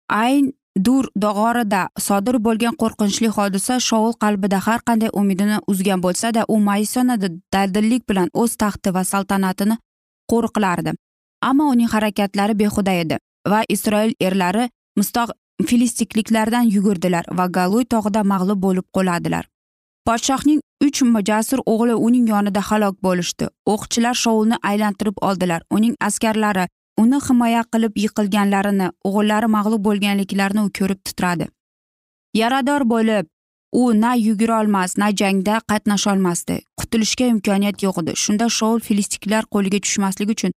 Ayn 0.08 0.52
dur 0.86 1.08
g'orida 1.24 1.82
sodir 2.06 2.38
bo'lgan 2.46 2.74
qo'rqinchli 2.82 3.28
hodisa 3.36 3.78
shoul 3.88 4.12
qalbida 4.24 4.60
har 4.66 4.80
qanday 4.88 5.10
umidini 5.20 5.58
uzgan 5.72 6.02
bo'lsada 6.06 6.44
u 6.54 6.56
mayisonada 6.68 7.28
dadillik 7.54 8.08
bilan 8.10 8.28
o'z 8.42 8.56
taxti 8.62 8.94
va 8.96 9.02
saltanatini 9.12 9.76
qo'riqlardi. 10.32 10.94
Ammo 11.48 11.64
uning 11.74 11.90
harakatlari 11.94 12.54
behuda 12.62 12.92
edi 13.02 13.18
va 13.52 13.60
isroil 13.74 14.12
erlari 14.28 14.70
mustoq 14.98 15.28
filistikliklardan 15.68 16.72
yugurdilar 16.76 17.24
va 17.38 17.46
galuy 17.58 17.84
tog'ida 17.94 18.24
mag'lub 18.32 18.62
bo'lib 18.66 18.86
qoladilar. 18.96 19.44
Podshohning 20.06 20.60
uch 20.84 21.02
jasur 21.28 21.60
o'g'li 21.66 21.94
uning 21.94 22.28
yonida 22.28 22.60
halok 22.60 22.96
bo'lishdi. 23.02 23.48
O'qchilar 23.66 24.14
shoulni 24.14 24.56
aylantirib 24.62 25.16
oldilar. 25.20 25.62
Uning 25.70 25.94
askarlari 26.00 26.66
uni 26.98 27.18
himoya 27.28 27.62
qilib 27.72 27.94
yiqilganlarini 28.04 28.88
o'g'illari 29.08 29.48
mag'lub 29.56 29.82
bo'lganliklarini 29.88 30.62
u 30.66 30.70
ko'rib 30.78 31.00
titradi. 31.04 31.46
Yarador 32.34 32.82
bo'lib 32.92 33.26
u 33.72 33.82
na 34.00 34.14
yugurolmas 34.14 34.96
na 34.96 35.08
jangda 35.20 35.60
qatnasholmasdi 35.70 36.56
qutulishga 36.80 37.26
imkoniyat 37.34 37.82
yo'q 37.86 38.02
edi. 38.02 38.12
Shunda 38.24 38.48
shoul 38.58 38.80
filistiklar 38.86 39.44
qo'liga 39.54 39.78
tushmaslik 39.84 40.30
uchun 40.34 40.52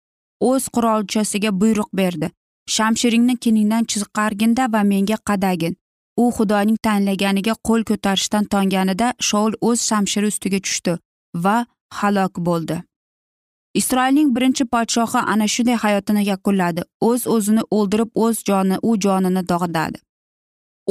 o'z 0.49 0.69
qurolchasiga 0.75 1.51
buyruq 1.62 1.89
berdi. 1.99 2.32
Shamshiringni 2.75 3.36
keningdan 3.43 3.84
chiqarginda 3.91 4.63
va 4.73 4.82
menga 4.91 5.17
qadagin. 5.30 5.77
U 6.21 6.25
xudoning 6.38 6.77
tanlaganiga 6.88 7.53
qo'l 7.67 7.82
ko'tarishdan 7.89 8.45
tonganida 8.53 9.08
shoul 9.30 9.51
o'z 9.69 9.80
shamshiri 9.89 10.27
ustiga 10.34 10.60
tushdi 10.65 10.93
va 11.43 11.58
halok 11.99 12.34
bo'ldi. 12.47 12.77
Isroilning 13.80 14.30
birinchi 14.36 14.65
podshohi 14.73 15.19
ana 15.34 15.47
shunday 15.53 15.77
hayotini 15.84 16.23
yakunladi. 16.32 16.82
O'z 17.10 17.27
o'zini 17.36 17.63
o'ldirib 17.77 18.10
o'z 18.25 18.38
joni 18.49 18.77
u 18.89 18.91
jonini 19.06 19.43
dog'dadi. 19.51 19.97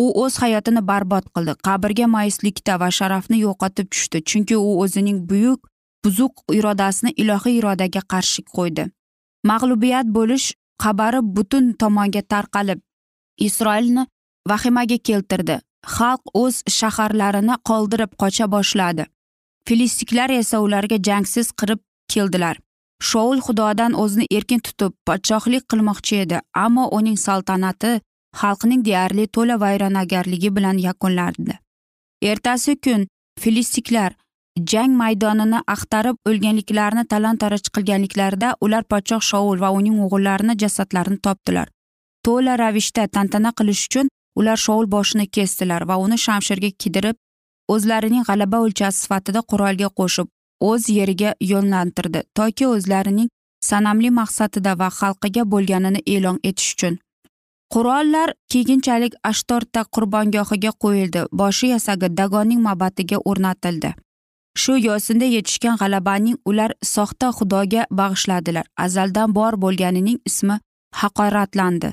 U 0.02 0.04
o'z 0.22 0.34
hayotini 0.42 0.82
barbod 0.90 1.26
qildi. 1.34 1.54
Qabrga 1.66 2.06
mayuslikda 2.16 2.74
va 2.82 2.90
sharafni 2.98 3.38
yo'qotib 3.46 3.86
tushdi 3.92 4.18
chunki 4.30 4.56
u 4.68 4.70
o'zining 4.82 5.18
buyuk 5.30 5.60
buzuq 6.04 6.34
irodasini 6.58 7.10
ilohiy 7.22 7.58
irodaga 7.60 8.02
qarshi 8.12 8.40
qo'ydi. 8.56 8.84
Mag'lubiyat 9.50 10.06
bo'lish 10.18 10.46
xabari 10.84 11.20
butun 11.36 11.72
tomonga 11.80 12.22
tarqalib 12.32 12.80
isroilni 13.46 14.06
vahimaga 14.50 14.98
keltirdi. 15.08 15.56
Xalq 15.96 16.22
o'z 16.42 16.56
shaharlarini 16.78 17.56
qoldirib 17.68 18.12
qocha 18.22 18.46
boshladi. 18.54 19.04
Filistiklar 19.68 20.30
esa 20.30 20.60
ularga 20.66 20.96
jangsiz 21.08 21.50
qirib 21.60 21.80
keldilar. 22.12 22.56
Shoul 23.08 23.40
xudodan 23.46 23.92
o'zini 24.02 24.26
erkin 24.36 24.60
tutib 24.66 24.92
podshohlik 25.06 25.64
qilmoqchi 25.70 26.20
edi 26.24 26.38
ammo 26.64 26.84
uning 26.98 27.18
saltanati 27.26 27.92
xalqning 28.40 28.84
deyarli 28.88 29.26
to'la 29.36 29.56
vayronagarligi 29.64 30.50
bilan 30.56 30.78
yakunlandi. 30.86 31.54
Ertasi 32.30 32.76
kun 32.84 33.06
filistiklar 33.42 34.16
jang 34.72 34.92
maydonini 35.02 35.60
axtarib 35.74 36.16
o'lganliklarini 36.28 37.04
talon 37.12 37.36
taroj 37.42 37.64
qilganliklarida 37.76 38.54
ular 38.64 38.84
podshoh 38.92 39.22
shoul 39.30 39.60
va 39.64 39.70
uning 39.78 39.96
o'g'illarini 40.04 40.54
jasadlarini 40.62 41.18
topdilar. 41.26 41.68
To'la 42.24 42.58
ravishda 42.62 43.08
tantana 43.14 43.50
qilish 43.58 43.84
uchun 43.88 44.08
ular 44.40 44.58
shoul 44.66 44.86
boshini 44.94 45.26
kesdilar 45.36 45.82
va 45.88 45.96
uni 46.04 46.18
shamshirga 46.26 46.70
kidirib 46.82 47.16
o'zlarining 47.74 48.24
g'alaba 48.28 48.58
o'lchasi 48.66 48.98
sifatida 49.04 49.40
qurolga 49.50 49.88
qo'shib 50.00 50.28
o'z 50.70 50.82
yeriga 50.98 51.30
yo'llantirdi 51.52 52.20
toki 52.38 52.64
o'zlarining 52.74 53.28
sanamli 53.68 54.10
maqsadida 54.20 54.72
va 54.80 54.88
xalqiga 55.00 55.42
bo'lganini 55.52 56.00
e'lon 56.14 56.38
etish 56.50 56.70
uchun. 56.74 56.94
Qurollar 57.74 58.28
keyinchalik 58.52 59.14
ashtorta 59.30 59.80
qurbongohiga 59.94 60.72
qo'yildi 60.84 61.22
boshi 61.40 61.66
yasagi 61.74 62.08
dagonning 62.20 62.60
mabatiga 62.68 63.18
o'rnatildi. 63.30 63.90
Shu 64.62 64.72
yo'sinda 64.88 65.26
yetishgan 65.36 65.76
g'alabaning 65.80 66.36
ular 66.50 66.70
soxta 66.94 67.28
xudoga 67.38 67.82
bag'ishladilar 68.00 68.66
azaldan 68.84 69.34
bor 69.38 69.52
bo'lganining 69.64 70.18
ismi 70.30 70.56
haqoratlandi. 71.00 71.90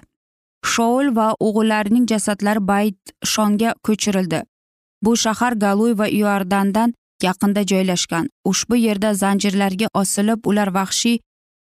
Shoul 0.66 1.12
va 1.16 1.28
o'g'illarining 1.40 2.06
jasadlari 2.12 2.62
bayt 2.72 3.14
shonga 3.34 3.74
ko'chirildi. 3.86 4.42
Bu 5.04 5.16
shahar 5.24 5.54
galuy 5.66 5.94
va 6.00 6.08
iordandan 6.08 6.94
yaqinda 7.24 7.62
joylashgan. 7.72 8.30
Ushbu 8.52 8.76
yerda 8.86 9.14
zanjirlarga 9.14 9.88
osilib 10.02 10.48
ular 10.50 10.74
vahshiy 10.78 11.20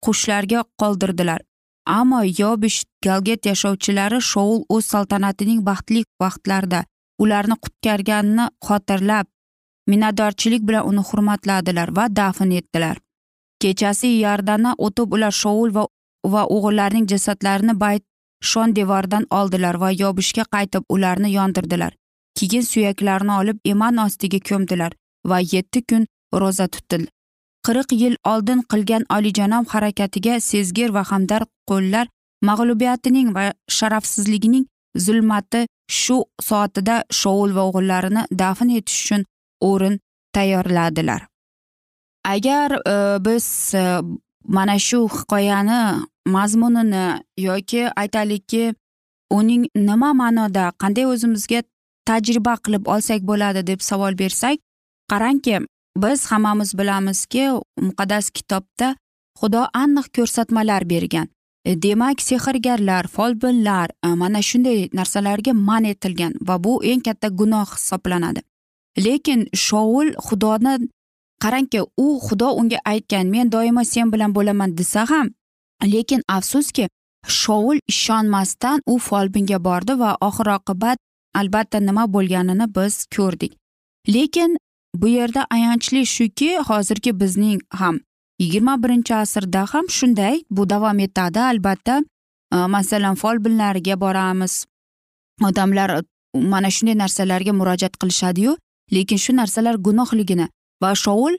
qushlarga 0.04 0.64
qoldirdilar. 0.80 1.40
Ammo 1.86 2.20
yobish 2.40 2.84
galget 3.04 3.46
yashovchilari 3.46 4.20
shoul 4.32 4.64
o'z 4.74 4.84
saltanatining 4.92 5.60
baxtli 5.68 6.02
vaqtlarida 6.22 6.80
ularni 7.22 7.56
qutqarganini 7.64 8.46
xotirlab 8.66 9.26
minnatdorchilik 9.90 10.62
bilan 10.68 10.88
uni 10.90 11.02
hurmatladilar 11.08 11.88
va 11.96 12.08
dafn 12.18 12.50
etdilar. 12.60 12.96
Kechasi 13.60 14.08
iordandan 14.18 14.74
o'tib 14.86 15.12
ular 15.16 15.34
shoul 15.42 15.70
va 15.76 15.86
va 16.32 16.42
o'g'illarining 16.56 17.06
jasadlarini 17.12 17.74
bayt 17.84 18.04
shon 18.52 18.76
devoridan 18.78 19.26
oldilar 19.38 19.80
va 19.82 19.90
yobishga 20.02 20.44
qaytib 20.54 20.84
ularni 20.94 21.32
yondirdilar. 21.38 21.92
Keyin 22.38 22.64
suyaklarni 22.72 23.32
olib 23.40 23.58
eman 23.72 24.04
ostiga 24.06 24.40
ko'mdilar 24.48 24.92
va 25.30 25.38
yetti 25.52 25.84
kun 25.88 26.06
ro'za 26.42 26.66
tutdi 26.74 27.06
qirq 27.66 27.92
yil 28.02 28.14
oldin 28.32 28.60
qilgan 28.72 29.04
olijanob 29.16 29.66
harakatiga 29.74 30.34
sezgir 30.50 30.92
va 30.96 31.02
hamdar 31.10 31.42
qo'llar 31.70 32.06
mag'lubiyatining 32.48 33.28
va 33.36 33.44
sharafsizligining 33.76 34.66
zulmati 35.06 35.62
shu 36.00 36.18
soatida 36.48 36.96
shoul 37.20 37.54
va 37.56 37.62
o'g'illarini 37.68 38.22
dafn 38.42 38.68
etish 38.78 39.00
uchun 39.02 39.22
o'rin 39.70 39.96
tayyorladilar. 40.34 41.22
Agar 42.34 42.70
e, 42.92 42.94
biz 43.26 43.46
e, 43.74 43.84
mana 44.56 44.78
shu 44.88 45.00
hikoyani 45.16 45.80
mazmunini 46.34 47.04
yoki 47.48 47.82
aytaylikki 48.02 48.64
uning 49.38 49.64
nima 49.88 50.10
ma'noda 50.20 50.64
qanday 50.82 51.06
o'zimizga 51.12 51.60
tajriba 52.08 52.54
qilib 52.64 52.84
olsak 52.94 53.20
bo'ladi 53.30 53.66
deb 53.70 53.80
savol 53.88 54.14
bersak 54.22 54.58
qarangki 55.10 55.56
biz 56.02 56.26
hammamiz 56.30 56.70
bilamizki 56.78 57.44
muqaddas 57.86 58.26
kitobda 58.36 58.88
xudo 59.40 59.62
aniq 59.82 60.06
ko'rsatmalar 60.16 60.82
bergan. 60.92 61.28
E, 61.64 61.82
demak 61.82 62.20
sehrgarlar 62.28 63.04
folbinlar 63.14 63.88
e, 64.04 64.08
mana 64.20 64.42
shunday 64.48 64.88
narsalarga 64.98 65.52
man 65.68 65.84
etilgan 65.92 66.32
va 66.48 66.56
bu 66.64 66.72
eng 66.90 67.02
katta 67.06 67.28
gunoh 67.28 67.68
hisoblanadi. 67.76 68.40
Lekin 69.04 69.40
shoul 69.66 70.08
xudoni 70.26 70.74
qarangki 71.42 71.80
u 72.04 72.06
xudo 72.26 72.48
unga 72.60 72.78
aytgan 72.92 73.26
men 73.34 73.52
doimo 73.52 73.82
sen 73.84 74.12
bilan 74.12 74.34
bo'laman 74.36 74.70
desa 74.78 75.02
ham 75.10 75.26
lekin 75.84 76.22
afsuski 76.28 76.88
shoul 77.28 77.78
ishonmasdan 77.88 78.80
u 78.86 78.98
folbinga 78.98 79.64
bordi 79.64 79.98
va 79.98 80.16
oxir 80.20 80.46
oqibat 80.58 80.98
albatta 81.34 81.78
nima 81.80 82.04
bo'lganini 82.12 82.66
biz 82.76 83.06
ko'rdik. 83.16 83.52
Lekin 84.08 84.56
bu 84.94 85.08
yerda 85.08 85.46
ayanchli 85.50 86.06
shuki 86.06 86.58
hozirgi 86.68 87.20
bizning 87.20 87.60
ham 87.70 88.00
yigirma 88.40 88.82
birinchi 88.82 89.14
asrda 89.14 89.66
ham 89.72 89.88
shunday 89.88 90.44
bu 90.50 90.70
davom 90.70 90.98
etadi. 90.98 91.40
Albatta 91.40 92.02
e, 92.52 92.56
masalan 92.56 93.14
folbinlarga 93.14 94.00
boramiz. 94.00 94.66
Odamlar 95.42 96.02
mana 96.34 96.70
shunday 96.70 96.96
narsalarga 96.98 97.52
murojaat 97.52 97.94
qilishadiyu 98.00 98.56
lekin 98.92 99.18
shu 99.24 99.36
narsalar 99.36 99.74
gunohligini 99.74 100.48
va 100.82 100.94
shoul 100.94 101.36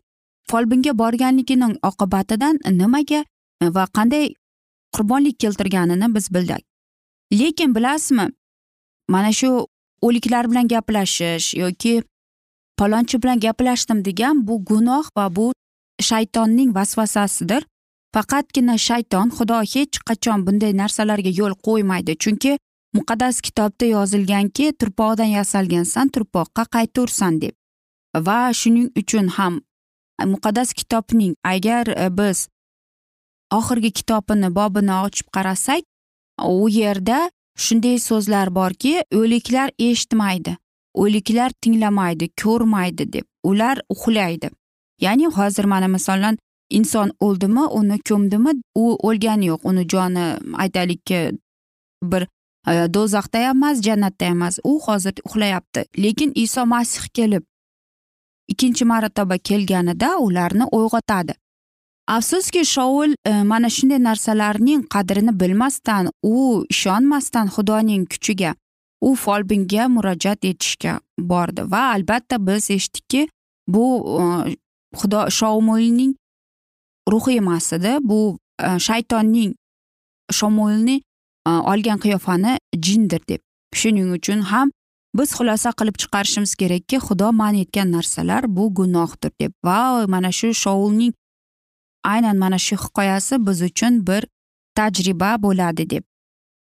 folbinga 0.51 0.93
borganligining 1.01 1.73
oqibatidan 1.89 2.59
nimaga 2.81 3.25
va 3.61 3.87
qanday 3.87 4.33
qurbonlik 4.93 5.39
keltirganini 5.39 6.15
biz 6.15 6.33
bildik. 6.33 6.65
Lekin 7.33 7.75
bilasizmi 7.75 8.27
mana 9.07 9.31
shu 9.31 9.67
o'liklar 10.01 10.51
bilan 10.51 10.67
gaplashish 10.67 11.53
yoki 11.55 12.03
palonchi 12.77 13.23
bilan 13.23 13.39
gaplashdim 13.39 14.05
degan 14.05 14.47
bu 14.47 14.65
gunoh 14.65 15.05
va 15.17 15.35
bu 15.35 15.53
shaytonning 16.01 16.75
vasvasasidir. 16.75 17.65
Faqatgina 18.13 18.77
shayton 18.77 19.29
xudo 19.29 19.59
hech 19.73 19.99
qachon 20.07 20.45
bunday 20.45 20.73
narsalarga 20.77 21.31
yo'l 21.39 21.53
qo'ymaydi. 21.67 22.17
Chunki 22.23 22.57
muqaddas 22.93 23.41
kitobda 23.41 23.85
yozilganki 23.85 24.65
turpoqdan 24.79 25.29
yasalgansan 25.37 26.09
turpoqqa 26.09 26.63
qaytursan 26.75 27.41
deb. 27.41 27.53
Va 28.27 28.53
shuning 28.59 28.89
uchun 29.01 29.27
ham 29.37 29.53
muqaddas 30.33 30.73
kitobning 30.73 31.33
agar 31.43 31.85
biz 32.17 32.47
oxirgi 33.51 33.91
kitobini 33.91 34.55
bobini 34.55 34.93
ochib 35.05 35.27
qarasak 35.35 35.83
u 36.43 36.69
yerda 36.69 37.31
shunday 37.57 37.97
so'zlar 37.99 38.55
borki 38.55 38.93
o'liklar 39.21 39.69
eshitmaydi 39.79 40.57
o'liklar 40.97 41.51
tinglamaydi 41.61 42.29
ko'rmaydi 42.43 43.13
deb 43.13 43.25
ular 43.43 43.81
uxlaydi. 43.89 44.49
Ya'ni 45.01 45.27
hozir 45.37 45.65
mana 45.65 45.87
masalan 45.87 46.37
inson 46.69 47.11
o'ldimi 47.19 47.65
uni 47.79 47.97
ko'mdimi 48.09 48.51
u 48.75 48.85
o'lgani 49.09 49.45
yo'q 49.51 49.61
uni 49.69 49.83
joni 49.93 50.25
aytaylikki 50.63 51.19
bir 52.11 52.23
e, 52.71 52.73
do'zaxda 52.95 53.43
ham 53.47 53.57
emas 53.57 53.81
jannatda 53.87 54.25
ham 54.25 54.37
emas 54.37 54.59
u 54.63 54.79
hozir 54.85 55.13
uxlayapti. 55.27 55.85
Lekin 56.03 56.31
iso 56.35 56.65
masih 56.65 57.05
kelib 57.17 57.43
ikkinchi 58.47 58.85
marotaba 58.85 59.37
kelganida 59.37 60.09
ularni 60.17 60.65
uyg'otadi. 60.77 61.33
Afsuski 62.07 62.65
shoul 62.65 63.15
e, 63.25 63.43
mana 63.43 63.69
shunday 63.69 63.99
narsalarning 64.03 64.83
qadrini 64.93 65.39
bilmasdan 65.39 66.09
u 66.23 66.65
ishonmasdan 66.69 67.47
xudoning 67.55 68.05
kuchiga 68.11 68.55
u 69.01 69.15
folbinga 69.15 69.87
murojaat 69.87 70.45
etishga 70.45 70.99
bordi. 71.19 71.61
Va 71.71 71.81
albatta 71.95 72.47
biz 72.47 72.71
eshitdikki 72.71 73.27
bu 73.67 73.85
e, 74.21 74.55
xudo 74.99 75.29
shoumulning 75.29 76.15
ruhi 77.11 77.37
emas 77.37 77.73
edi. 77.73 77.97
Bu 78.01 78.39
e, 78.63 78.79
shaytonning 78.79 79.53
shomulni 80.31 81.01
olgan 81.47 81.99
qiyofani 81.99 82.57
jindir 82.75 83.21
deb. 83.27 83.41
Shuning 83.75 84.11
uchun 84.15 84.41
ham 84.51 84.71
biz 85.15 85.31
xulosa 85.37 85.71
qilib 85.79 85.95
chiqarishimiz 86.01 86.55
kerakki 86.55 86.97
xudo 87.07 87.31
man 87.33 87.55
etgan 87.55 87.91
narsalar 87.91 88.43
bu 88.47 88.73
gunohdir 88.73 89.31
deb. 89.41 89.51
Va 89.65 90.07
mana 90.07 90.31
shu 90.31 90.53
shoulning 90.53 91.13
aynan 92.13 92.37
mana 92.43 92.57
shu 92.65 92.75
hikoyasi 92.83 93.35
biz 93.47 93.61
uchun 93.69 93.93
bir 94.07 94.23
tajriba 94.77 95.31
bo'ladi 95.45 95.89
deb. 95.89 96.03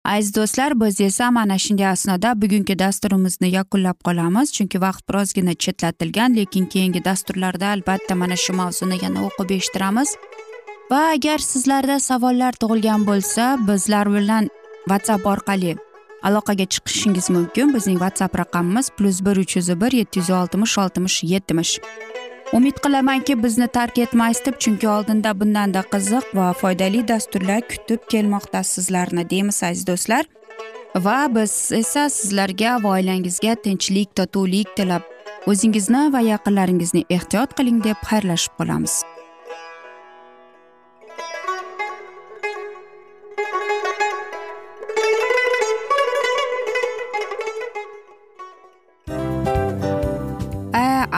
Aziz 0.04 0.34
do'stlar 0.36 0.80
biz 0.80 1.00
esa 1.00 1.30
mana 1.30 1.58
shunday 1.58 1.86
asnoda 1.86 2.30
bugungi 2.42 2.74
dasturimizni 2.78 3.48
yakunlab 3.58 3.98
qolamiz 4.06 4.52
chunki 4.56 4.80
vaqt 4.80 5.02
birozgina 5.08 5.54
chetlatilgan 5.54 6.36
lekin 6.36 6.66
keyingi 6.72 7.04
dasturlarda 7.04 7.66
albatta 7.74 8.14
mana 8.14 8.36
shu 8.36 8.52
mavzuni 8.60 8.98
yana 9.04 9.20
o'qib 9.28 9.50
eshittiramiz. 9.56 10.10
Va 10.90 11.00
agar 11.14 11.38
sizlarda 11.38 11.96
savollar 12.08 12.52
tug'ilgan 12.62 13.06
bo'lsa 13.08 13.44
bizlar 13.68 14.06
bilan 14.16 14.44
whatsapp 14.88 15.26
orqali 15.32 15.72
aloqaga 16.28 16.66
chiqishingiz 16.72 17.30
mumkin. 17.36 17.72
Bizning 17.76 17.98
whatsapp 18.04 18.38
raqamimiz 18.42 18.90
plyus 18.96 19.18
bir 19.26 19.36
uch 19.42 19.56
yuz 19.56 19.68
bir 19.80 19.92
yetti 20.00 20.18
yuz 20.20 20.30
oltmish 20.40 20.78
oltmish 20.82 21.16
yetmish. 21.32 21.72
Umid 22.54 22.76
qilamanki 22.84 23.34
bizni 23.42 23.66
tark 23.68 23.98
etmaysiz 23.98 24.46
deb 24.46 24.58
chunki 24.62 24.88
oldinda 24.88 25.30
bundanda 25.40 25.82
qiziq 25.94 26.26
va 26.38 26.52
foydali 26.60 27.00
dasturlar 27.08 27.62
kutib 27.72 28.04
kelmoqda 28.12 28.62
sizlarni 28.68 29.24
deymiz 29.30 29.62
aziz 29.68 29.86
do'stlar. 29.86 30.24
Va 31.06 31.16
biz 31.36 31.54
esa 31.80 32.04
sizlarga 32.18 32.76
va 32.84 32.92
oilangizga 32.98 33.56
tinchlik 33.64 34.14
totuvlik 34.20 34.76
tilab 34.76 35.10
o'zingizni 35.50 36.04
va 36.14 36.22
yaqinlaringizni 36.30 37.02
ehtiyot 37.18 37.58
qiling 37.58 37.82
deb 37.88 38.06
xayrlashib 38.10 38.54
qolamiz. 38.62 39.02